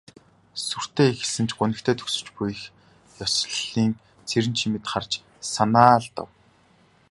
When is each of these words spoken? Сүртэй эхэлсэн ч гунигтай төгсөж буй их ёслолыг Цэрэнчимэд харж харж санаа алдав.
Сүртэй 0.67 1.07
эхэлсэн 1.13 1.45
ч 1.49 1.51
гунигтай 1.57 1.95
төгсөж 1.97 2.27
буй 2.35 2.49
их 2.55 2.61
ёслолыг 3.25 3.93
Цэрэнчимэд 4.27 4.85
харж 4.91 5.11
харж 5.17 5.25
санаа 5.53 5.89
алдав. 5.97 6.29